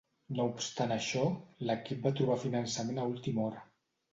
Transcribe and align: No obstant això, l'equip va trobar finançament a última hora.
No 0.37 0.45
obstant 0.51 0.93
això, 0.95 1.21
l'equip 1.71 2.01
va 2.09 2.15
trobar 2.21 2.41
finançament 2.47 2.99
a 2.99 3.07
última 3.13 3.45
hora. 3.49 3.63